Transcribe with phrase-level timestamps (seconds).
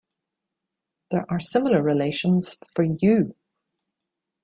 [1.11, 3.35] There are similar relations for "U".